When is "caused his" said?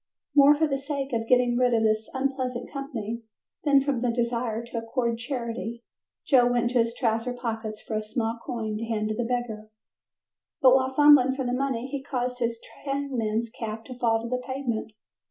12.01-12.59